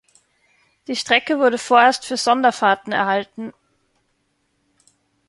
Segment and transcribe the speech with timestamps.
[0.87, 3.53] Die Strecke wurde vorerst für Sonderfahrten erhalten.